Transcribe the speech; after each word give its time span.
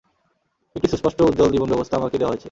একটি 0.75 0.87
সুস্পষ্ট 0.87 1.19
উজ্জ্বল 1.21 1.49
জীবন 1.51 1.69
ব্যবস্থা 1.69 1.95
আমাকে 1.97 2.17
দেওয়া 2.17 2.31
হয়েছে। 2.31 2.39